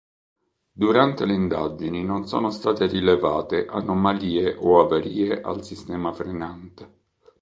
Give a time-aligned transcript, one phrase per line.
[0.71, 6.91] Durante le indagini non sono state rilevate anomalie o avarie al sistema frenante.